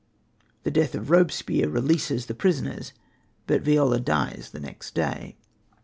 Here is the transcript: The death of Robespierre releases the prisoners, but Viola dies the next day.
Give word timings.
The 0.63 0.71
death 0.71 0.95
of 0.95 1.11
Robespierre 1.11 1.69
releases 1.69 2.25
the 2.25 2.33
prisoners, 2.33 2.91
but 3.45 3.61
Viola 3.61 3.99
dies 3.99 4.49
the 4.49 4.59
next 4.59 4.95
day. 4.95 5.37